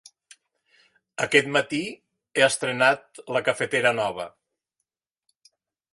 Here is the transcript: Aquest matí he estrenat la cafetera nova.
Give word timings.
Aquest 1.25 1.51
matí 1.57 1.81
he 1.91 2.45
estrenat 2.47 3.23
la 3.37 3.45
cafetera 3.51 3.95
nova. 4.03 4.27